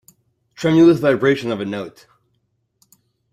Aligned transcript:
Tremulous 0.55 0.99
vibration 0.99 1.51
of 1.51 1.61
a 1.61 1.65
note. 1.65 2.07